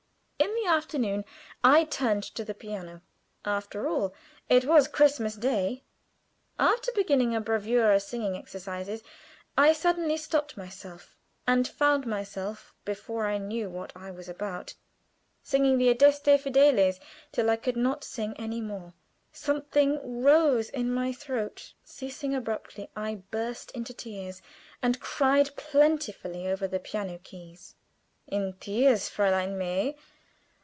In 0.41 0.67
the 0.67 0.77
afternoon 0.77 1.25
I 1.63 1.83
turned 1.83 2.23
to 2.23 2.43
the 2.45 2.53
piano. 2.55 3.01
After 3.45 3.87
all 3.87 4.13
it 4.49 4.65
was 4.65 4.87
Christmas 4.87 5.35
day. 5.35 5.83
After 6.57 6.91
beginning 6.95 7.35
a 7.35 7.41
bravura 7.41 7.99
singing 7.99 8.35
exercise, 8.37 9.03
I 9.57 9.73
suddenly 9.73 10.17
stopped 10.17 10.57
myself, 10.57 11.15
and 11.45 11.67
found 11.67 12.07
myself, 12.07 12.73
before 12.85 13.25
I 13.27 13.37
knew 13.37 13.69
what 13.69 13.91
I 13.95 14.09
was 14.11 14.29
about, 14.29 14.73
singing 15.43 15.77
the 15.77 15.89
"Adeste 15.89 16.39
Fidelis" 16.39 16.99
till 17.31 17.49
I 17.49 17.57
could 17.57 17.77
not 17.77 18.03
sing 18.03 18.33
any 18.37 18.61
more. 18.61 18.93
Something 19.31 20.23
rose 20.23 20.69
in 20.69 20.91
my 20.91 21.11
throat 21.11 21.73
ceasing 21.83 22.33
abruptly, 22.33 22.89
I 22.95 23.15
burst 23.29 23.69
into 23.71 23.93
tears, 23.93 24.41
and 24.81 25.01
cried 25.01 25.55
plentifully 25.55 26.47
over 26.47 26.67
the 26.67 26.79
piano 26.79 27.19
keys. 27.19 27.75
"In 28.27 28.53
tears, 28.53 29.07
Fräulein 29.09 29.57
May! 29.57 29.97